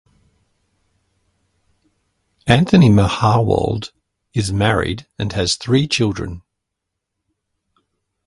[2.47, 3.91] Anthony Mahowald
[4.33, 6.41] is married and has three children.